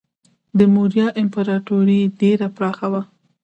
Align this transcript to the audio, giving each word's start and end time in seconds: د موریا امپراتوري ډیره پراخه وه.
د 0.57 0.59
موریا 0.73 1.07
امپراتوري 1.21 2.01
ډیره 2.19 2.47
پراخه 2.55 2.87
وه. 2.91 3.01